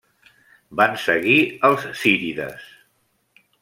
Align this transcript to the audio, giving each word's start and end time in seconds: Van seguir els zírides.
Van 0.79 0.95
seguir 1.03 1.37
els 1.71 1.87
zírides. 2.01 2.69